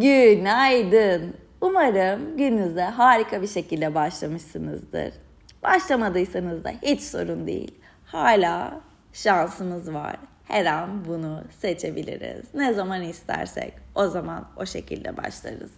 Günaydın. 0.00 1.34
Umarım 1.60 2.36
gününüze 2.36 2.82
harika 2.82 3.42
bir 3.42 3.46
şekilde 3.46 3.94
başlamışsınızdır. 3.94 5.14
Başlamadıysanız 5.62 6.64
da 6.64 6.72
hiç 6.82 7.00
sorun 7.00 7.46
değil. 7.46 7.74
Hala 8.04 8.80
şansımız 9.12 9.94
var. 9.94 10.16
Her 10.44 10.66
an 10.66 11.04
bunu 11.04 11.44
seçebiliriz. 11.58 12.54
Ne 12.54 12.74
zaman 12.74 13.02
istersek 13.02 13.72
o 13.94 14.08
zaman 14.08 14.48
o 14.56 14.66
şekilde 14.66 15.16
başlarız. 15.16 15.70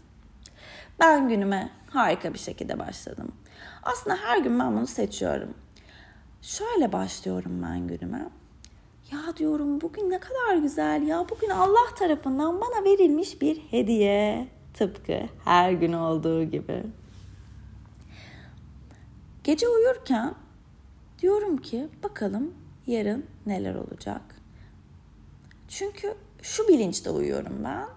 Ben 1.01 1.29
günüme 1.29 1.71
harika 1.91 2.35
bir 2.35 2.39
şekilde 2.39 2.79
başladım. 2.79 3.33
Aslında 3.83 4.17
her 4.17 4.39
gün 4.39 4.59
ben 4.59 4.77
bunu 4.77 4.87
seçiyorum. 4.87 5.55
Şöyle 6.43 6.93
başlıyorum 6.93 7.63
ben 7.63 7.87
günüme. 7.87 8.29
Ya 9.13 9.37
diyorum 9.37 9.81
bugün 9.81 10.11
ne 10.11 10.21
kadar 10.21 10.57
güzel 10.57 11.03
ya. 11.03 11.27
Bugün 11.31 11.49
Allah 11.49 11.95
tarafından 11.99 12.61
bana 12.61 12.85
verilmiş 12.85 13.43
bir 13.43 13.57
hediye. 13.57 14.49
Tıpkı 14.75 15.21
her 15.45 15.73
gün 15.73 15.93
olduğu 15.93 16.45
gibi. 16.45 16.83
Gece 19.45 19.69
uyurken 19.69 20.35
diyorum 21.19 21.57
ki 21.57 21.89
bakalım 22.03 22.55
yarın 22.87 23.27
neler 23.47 23.75
olacak. 23.75 24.23
Çünkü 25.69 26.15
şu 26.43 26.69
bilinçte 26.69 27.11
uyuyorum 27.11 27.65
ben. 27.65 27.89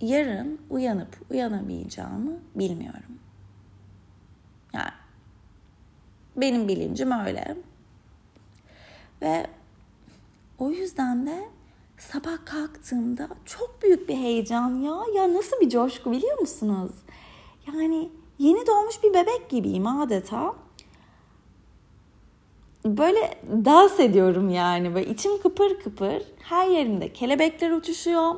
Yarın 0.00 0.60
uyanıp 0.70 1.18
uyanamayacağımı 1.30 2.38
bilmiyorum. 2.54 3.18
Yani 4.72 4.90
benim 6.36 6.68
bilincim 6.68 7.10
öyle. 7.10 7.56
Ve 9.22 9.46
o 10.58 10.70
yüzden 10.70 11.26
de 11.26 11.48
sabah 11.98 12.44
kalktığımda 12.44 13.28
çok 13.44 13.82
büyük 13.82 14.08
bir 14.08 14.16
heyecan 14.16 14.80
ya. 14.80 14.96
Ya 15.14 15.34
nasıl 15.34 15.60
bir 15.60 15.68
coşku 15.68 16.12
biliyor 16.12 16.40
musunuz? 16.40 16.90
Yani 17.66 18.10
yeni 18.38 18.66
doğmuş 18.66 19.02
bir 19.02 19.14
bebek 19.14 19.48
gibiyim 19.48 19.86
adeta. 19.86 20.54
Böyle 22.84 23.34
dans 23.64 24.00
ediyorum 24.00 24.50
yani. 24.50 24.94
Böyle 24.94 25.10
içim 25.10 25.42
kıpır 25.42 25.80
kıpır. 25.80 26.22
Her 26.42 26.66
yerimde 26.68 27.12
kelebekler 27.12 27.70
uçuşuyor. 27.70 28.34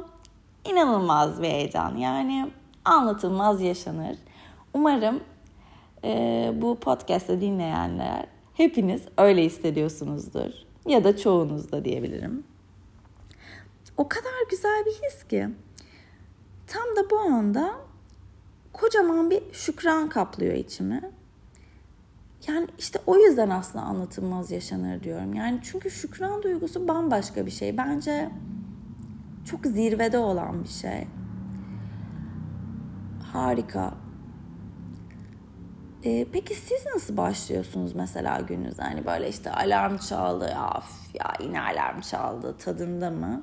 İnanılmaz 0.65 1.43
bir 1.43 1.49
heyecan. 1.49 1.97
Yani 1.97 2.51
anlatılmaz 2.85 3.61
yaşanır. 3.61 4.17
Umarım 4.75 5.21
e, 6.05 6.53
bu 6.55 6.77
podcast'ı 6.77 7.41
dinleyenler 7.41 8.27
hepiniz 8.55 9.03
öyle 9.19 9.45
hissediyorsunuzdur. 9.45 10.66
Ya 10.87 11.05
da 11.05 11.17
çoğunuz 11.17 11.73
da 11.73 11.85
diyebilirim. 11.85 12.45
O 13.97 14.09
kadar 14.09 14.51
güzel 14.51 14.85
bir 14.87 14.91
his 14.91 15.25
ki. 15.25 15.49
Tam 16.67 16.97
da 16.97 17.11
bu 17.11 17.19
anda 17.19 17.75
kocaman 18.73 19.31
bir 19.31 19.43
şükran 19.53 20.09
kaplıyor 20.09 20.55
içimi. 20.55 21.11
Yani 22.49 22.67
işte 22.79 22.99
o 23.07 23.17
yüzden 23.17 23.51
aslında 23.51 23.85
anlatılmaz 23.85 24.51
yaşanır 24.51 25.03
diyorum. 25.03 25.35
Yani 25.35 25.61
çünkü 25.63 25.91
şükran 25.91 26.43
duygusu 26.43 26.89
bambaşka 26.89 27.47
bir 27.47 27.51
şey. 27.51 27.77
Bence 27.77 28.31
çok 29.45 29.67
zirvede 29.67 30.19
olan 30.19 30.65
bir 30.65 30.69
şey. 30.69 31.07
Harika. 33.33 33.95
Ee, 36.05 36.27
peki 36.33 36.55
siz 36.55 36.87
nasıl 36.95 37.17
başlıyorsunuz 37.17 37.95
mesela 37.95 38.41
gününüz? 38.41 38.79
Hani 38.79 39.07
böyle 39.07 39.29
işte 39.29 39.53
alarm 39.53 39.99
çaldı, 39.99 40.45
ya, 40.45 40.83
ya 41.15 41.33
yine 41.41 41.61
alarm 41.61 42.01
çaldı 42.01 42.57
tadında 42.59 43.11
mı? 43.11 43.43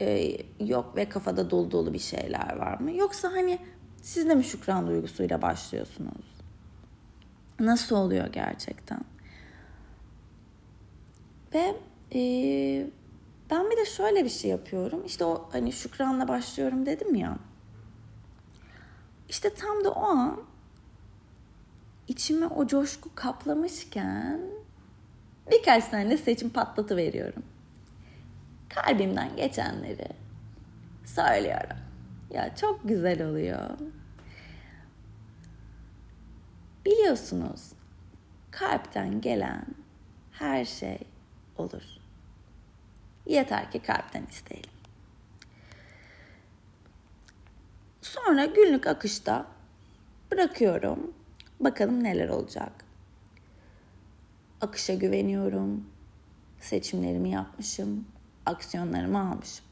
Ee, 0.00 0.36
yok 0.60 0.96
ve 0.96 1.08
kafada 1.08 1.50
dolu 1.50 1.70
dolu 1.70 1.92
bir 1.92 1.98
şeyler 1.98 2.56
var 2.56 2.80
mı? 2.80 2.92
Yoksa 2.92 3.32
hani 3.32 3.58
siz 4.02 4.28
de 4.28 4.34
mi 4.34 4.44
şükran 4.44 4.86
duygusuyla 4.86 5.42
başlıyorsunuz? 5.42 6.40
Nasıl 7.60 7.96
oluyor 7.96 8.26
gerçekten? 8.26 9.00
Ve 11.54 11.74
e, 12.14 12.20
ben 13.50 13.70
bir 13.70 13.76
de 13.76 13.84
şöyle 13.84 14.24
bir 14.24 14.30
şey 14.30 14.50
yapıyorum. 14.50 15.02
İşte 15.06 15.24
o 15.24 15.48
hani 15.52 15.72
şükranla 15.72 16.28
başlıyorum 16.28 16.86
dedim 16.86 17.14
ya. 17.14 17.38
İşte 19.28 19.54
tam 19.54 19.84
da 19.84 19.90
o 19.90 20.02
an 20.02 20.40
içime 22.10 22.46
o 22.46 22.66
coşku 22.66 23.14
kaplamışken 23.14 24.40
birkaç 25.50 25.88
tane 25.88 26.16
seçim 26.16 26.50
patlatı 26.50 26.96
veriyorum. 26.96 27.42
Kalbimden 28.68 29.36
geçenleri 29.36 30.08
söylüyorum. 31.04 31.76
Ya 32.30 32.56
çok 32.56 32.88
güzel 32.88 33.22
oluyor. 33.22 33.70
Biliyorsunuz 36.86 37.72
kalpten 38.50 39.20
gelen 39.20 39.64
her 40.32 40.64
şey 40.64 40.98
olur. 41.58 41.82
Yeter 43.26 43.70
ki 43.70 43.78
kalpten 43.82 44.26
isteyelim. 44.30 44.70
Sonra 48.02 48.44
günlük 48.44 48.86
akışta 48.86 49.46
bırakıyorum. 50.32 51.19
Bakalım 51.60 52.04
neler 52.04 52.28
olacak. 52.28 52.72
Akışa 54.60 54.94
güveniyorum. 54.94 55.84
Seçimlerimi 56.60 57.30
yapmışım. 57.30 58.04
Aksiyonlarımı 58.46 59.30
almışım. 59.30 59.64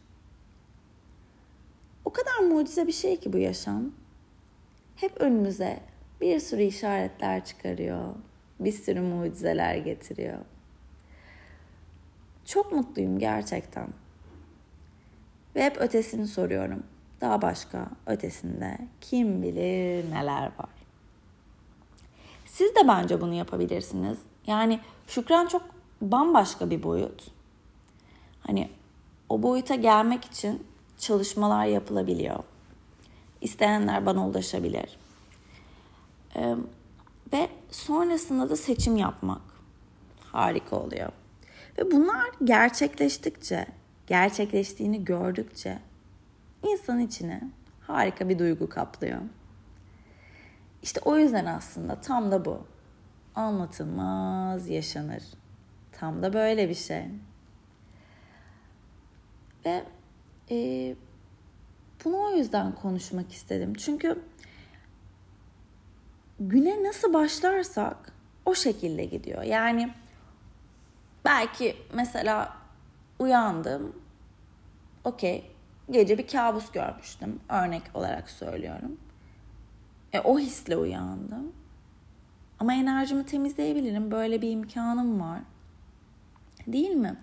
O 2.04 2.10
kadar 2.10 2.38
mucize 2.38 2.86
bir 2.86 2.92
şey 2.92 3.20
ki 3.20 3.32
bu 3.32 3.38
yaşam. 3.38 3.92
Hep 4.96 5.20
önümüze 5.20 5.80
bir 6.20 6.40
sürü 6.40 6.62
işaretler 6.62 7.44
çıkarıyor. 7.44 8.14
Bir 8.60 8.72
sürü 8.72 9.00
mucizeler 9.00 9.76
getiriyor. 9.76 10.38
Çok 12.44 12.72
mutluyum 12.72 13.18
gerçekten. 13.18 13.88
Ve 15.56 15.64
hep 15.64 15.76
ötesini 15.76 16.26
soruyorum. 16.26 16.82
Daha 17.20 17.42
başka 17.42 17.88
ötesinde 18.06 18.78
kim 19.00 19.42
bilir 19.42 20.10
neler 20.10 20.42
var. 20.42 20.77
Siz 22.58 22.74
de 22.74 22.88
bence 22.88 23.20
bunu 23.20 23.34
yapabilirsiniz. 23.34 24.18
Yani 24.46 24.80
şükran 25.06 25.46
çok 25.46 25.62
bambaşka 26.02 26.70
bir 26.70 26.82
boyut. 26.82 27.30
Hani 28.46 28.70
o 29.28 29.42
boyuta 29.42 29.74
gelmek 29.74 30.24
için 30.24 30.66
çalışmalar 30.98 31.66
yapılabiliyor. 31.66 32.44
İsteyenler 33.40 34.06
bana 34.06 34.28
ulaşabilir. 34.28 34.98
Ee, 36.36 36.54
ve 37.32 37.48
sonrasında 37.70 38.50
da 38.50 38.56
seçim 38.56 38.96
yapmak 38.96 39.42
harika 40.32 40.76
oluyor. 40.76 41.12
Ve 41.78 41.90
bunlar 41.92 42.30
gerçekleştikçe, 42.44 43.66
gerçekleştiğini 44.06 45.04
gördükçe 45.04 45.78
insan 46.62 46.98
içine 46.98 47.42
harika 47.86 48.28
bir 48.28 48.38
duygu 48.38 48.68
kaplıyor. 48.68 49.20
İşte 50.82 51.00
o 51.04 51.16
yüzden 51.16 51.46
aslında 51.46 52.00
tam 52.00 52.30
da 52.30 52.44
bu. 52.44 52.66
Anlatılmaz 53.34 54.68
yaşanır. 54.68 55.22
Tam 55.92 56.22
da 56.22 56.32
böyle 56.32 56.68
bir 56.68 56.74
şey. 56.74 57.04
Ve 59.64 59.84
e, 60.50 60.56
bunu 62.04 62.16
o 62.16 62.30
yüzden 62.30 62.74
konuşmak 62.74 63.32
istedim. 63.32 63.74
Çünkü 63.74 64.22
güne 66.40 66.82
nasıl 66.82 67.12
başlarsak 67.14 68.12
o 68.44 68.54
şekilde 68.54 69.04
gidiyor. 69.04 69.42
Yani 69.42 69.94
belki 71.24 71.76
mesela 71.94 72.56
uyandım. 73.18 73.96
Okey. 75.04 75.50
Gece 75.90 76.18
bir 76.18 76.26
kabus 76.26 76.72
görmüştüm. 76.72 77.40
Örnek 77.48 77.82
olarak 77.94 78.30
söylüyorum. 78.30 78.96
E, 80.12 80.20
o 80.20 80.38
hisle 80.38 80.76
uyandım. 80.76 81.52
Ama 82.60 82.74
enerjimi 82.74 83.26
temizleyebilirim. 83.26 84.10
Böyle 84.10 84.42
bir 84.42 84.50
imkanım 84.50 85.20
var. 85.20 85.40
Değil 86.66 86.90
mi? 86.90 87.16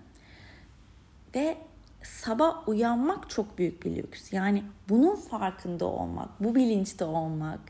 Ve 1.34 1.56
sabah 2.02 2.68
uyanmak 2.68 3.30
çok 3.30 3.58
büyük 3.58 3.84
bir 3.84 3.96
lüks. 3.96 4.32
Yani 4.32 4.62
bunun 4.88 5.16
farkında 5.16 5.84
olmak, 5.84 6.44
bu 6.44 6.54
bilinçte 6.54 7.04
olmak, 7.04 7.60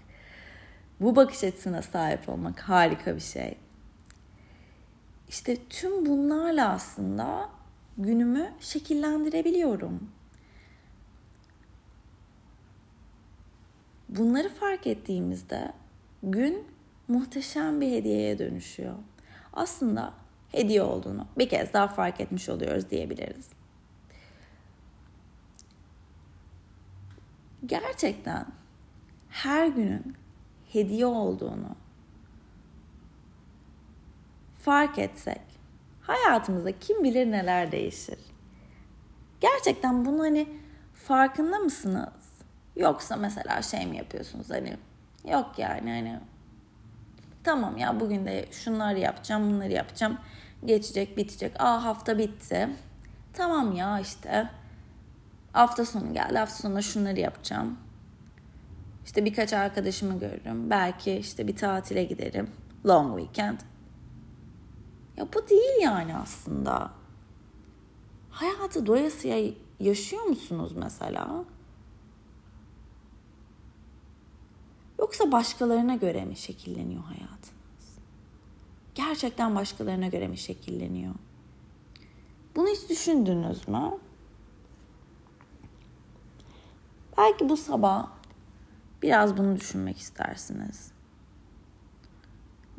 bu 1.01 1.17
bakış 1.17 1.45
açısına 1.45 1.83
sahip 1.83 2.29
olmak 2.29 2.61
harika 2.61 3.15
bir 3.15 3.21
şey. 3.21 3.59
İşte 5.29 5.57
tüm 5.71 6.07
bunlarla 6.07 6.69
aslında 6.69 7.49
günümü 7.99 8.53
şekillendirebiliyorum. 8.61 10.11
Bunları 14.17 14.49
fark 14.49 14.87
ettiğimizde 14.87 15.73
gün 16.23 16.65
muhteşem 17.09 17.81
bir 17.81 17.93
hediyeye 17.93 18.39
dönüşüyor. 18.39 18.95
Aslında 19.53 20.13
hediye 20.53 20.83
olduğunu 20.83 21.27
bir 21.39 21.49
kez 21.49 21.73
daha 21.73 21.89
fark 21.89 22.21
etmiş 22.21 22.49
oluyoruz 22.49 22.91
diyebiliriz. 22.91 23.57
gerçekten 27.67 28.47
her 29.31 29.67
günün 29.67 30.17
hediye 30.73 31.07
olduğunu 31.07 31.77
fark 34.59 34.99
etsek 34.99 35.41
hayatımızda 36.01 36.79
kim 36.79 37.05
bilir 37.05 37.31
neler 37.31 37.73
değişir. 37.73 38.19
Gerçekten 39.41 40.05
bunu 40.05 40.23
hani 40.23 40.49
farkında 40.95 41.59
mısınız? 41.59 42.26
Yoksa 42.77 43.17
mesela 43.17 43.63
şey 43.63 43.87
mi 43.87 43.97
yapıyorsunuz? 43.97 44.51
Hani 44.51 44.77
yok 45.31 45.59
yani 45.59 45.91
hani 45.91 46.21
tamam 47.45 47.77
ya 47.77 48.01
bugün 48.01 48.27
de 48.27 48.47
şunları 48.53 48.99
yapacağım 48.99 49.51
bunları 49.51 49.73
yapacağım. 49.73 50.19
Geçecek 50.65 51.17
bitecek. 51.17 51.61
Aa 51.61 51.85
hafta 51.85 52.19
bitti. 52.19 52.69
Tamam 53.33 53.73
ya 53.73 54.01
işte. 54.01 54.51
Hafta 55.53 55.85
sonu 55.85 56.15
geldi 56.15 56.39
hafta 56.39 56.57
sonunda 56.57 56.83
şunları 56.83 57.21
yapacağım. 57.21 57.79
İşte 59.05 59.25
birkaç 59.25 59.53
arkadaşımı 59.53 60.21
görürüm. 60.21 60.71
Belki 60.71 61.13
işte 61.13 61.47
bir 61.47 61.57
tatile 61.57 62.05
giderim. 62.05 62.51
Long 62.87 63.19
weekend. 63.21 63.59
Ya 65.17 65.27
bu 65.35 65.49
değil 65.49 65.83
yani 65.83 66.17
aslında. 66.17 66.91
Hayatı 68.31 68.87
doyasıya 68.87 69.51
yaşıyor 69.81 70.23
musunuz 70.23 70.73
mesela? 70.77 71.45
Yoksa 75.07 75.33
başkalarına 75.33 75.95
göre 75.95 76.25
mi 76.25 76.37
şekilleniyor 76.37 77.03
hayatınız? 77.03 77.99
Gerçekten 78.95 79.55
başkalarına 79.55 80.07
göre 80.09 80.29
mi 80.29 80.39
şekilleniyor? 80.39 81.15
Bunu 82.57 82.69
hiç 82.69 82.91
düşündünüz 82.91 83.69
mü? 83.69 83.91
Belki 87.19 87.49
bu 87.49 87.57
sabah 87.57 88.09
biraz 89.03 89.37
bunu 89.37 89.57
düşünmek 89.57 89.99
istersiniz. 89.99 90.93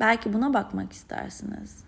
Belki 0.00 0.32
buna 0.32 0.54
bakmak 0.54 0.92
istersiniz. 0.92 1.84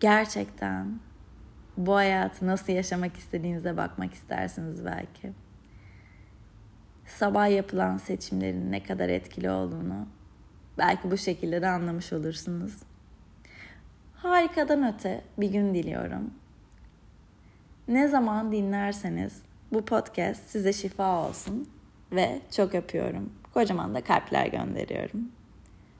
Gerçekten 0.00 1.00
bu 1.76 1.94
hayatı 1.94 2.46
nasıl 2.46 2.72
yaşamak 2.72 3.16
istediğinize 3.16 3.76
bakmak 3.76 4.14
istersiniz 4.14 4.84
belki 4.84 5.32
sabah 7.12 7.50
yapılan 7.50 7.96
seçimlerin 7.96 8.72
ne 8.72 8.82
kadar 8.82 9.08
etkili 9.08 9.50
olduğunu 9.50 10.06
belki 10.78 11.10
bu 11.10 11.16
şekilde 11.16 11.62
de 11.62 11.68
anlamış 11.68 12.12
olursunuz. 12.12 12.76
Harikadan 14.14 14.94
öte 14.94 15.24
bir 15.38 15.50
gün 15.50 15.74
diliyorum. 15.74 16.30
Ne 17.88 18.08
zaman 18.08 18.52
dinlerseniz 18.52 19.42
bu 19.72 19.84
podcast 19.84 20.50
size 20.50 20.72
şifa 20.72 21.28
olsun 21.28 21.68
ve 22.12 22.40
çok 22.50 22.74
öpüyorum. 22.74 23.32
Kocaman 23.54 23.94
da 23.94 24.00
kalpler 24.00 24.46
gönderiyorum. 24.46 25.32